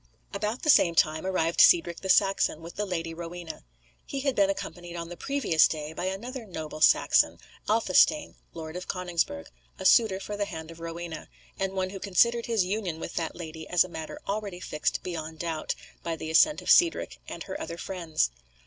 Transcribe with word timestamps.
About 0.33 0.63
the 0.63 0.69
same 0.71 0.95
time 0.95 1.27
arrived 1.27 1.61
Cedric 1.61 1.99
the 2.01 2.09
Saxon 2.09 2.63
with 2.63 2.73
the 2.75 2.87
Lady 2.87 3.13
Rowena. 3.13 3.63
He 4.03 4.21
had 4.21 4.35
been 4.35 4.49
accompanied 4.49 4.95
on 4.95 5.09
the 5.09 5.15
previous 5.15 5.67
day 5.67 5.93
by 5.93 6.05
another 6.05 6.43
noble 6.47 6.81
Saxon, 6.81 7.37
Athelstane, 7.69 8.33
Lord 8.51 8.75
of 8.75 8.87
Coningsburgh, 8.87 9.45
a 9.77 9.85
suitor 9.85 10.19
for 10.19 10.35
the 10.35 10.45
hand 10.45 10.71
of 10.71 10.79
Rowena, 10.79 11.29
and 11.59 11.73
one 11.73 11.91
who 11.91 11.99
considered 11.99 12.47
his 12.47 12.65
union 12.65 12.99
with 12.99 13.13
that 13.13 13.35
lady 13.35 13.67
as 13.67 13.83
a 13.83 13.87
matter 13.87 14.19
already 14.27 14.59
fixed 14.59 15.03
beyond 15.03 15.37
doubt, 15.37 15.75
by 16.01 16.15
the 16.15 16.31
assent 16.31 16.63
of 16.63 16.71
Cedric 16.71 17.19
and 17.27 17.43
her 17.43 17.61
other 17.61 17.77
friends. 17.77 18.31